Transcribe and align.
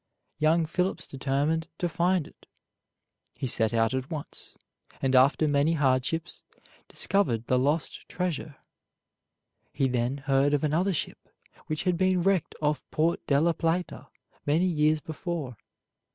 Young 0.39 0.65
Phipps 0.65 1.05
determined 1.05 1.67
to 1.77 1.87
find 1.87 2.25
it. 2.25 2.47
He 3.35 3.45
set 3.45 3.71
out 3.71 3.93
at 3.93 4.09
once, 4.09 4.57
and, 4.99 5.13
after 5.15 5.47
many 5.47 5.73
hardships, 5.73 6.41
discovered 6.89 7.45
the 7.45 7.59
lost 7.59 8.09
treasure. 8.09 8.55
He 9.71 9.87
then 9.87 10.17
heard 10.17 10.55
of 10.55 10.63
another 10.63 10.91
ship, 10.93 11.29
which 11.67 11.83
had 11.83 11.99
been 11.99 12.23
wrecked 12.23 12.55
off 12.63 12.83
Port 12.89 13.19
De 13.27 13.39
La 13.39 13.53
Plata 13.53 14.07
many 14.43 14.65
years 14.65 15.01
before. 15.01 15.55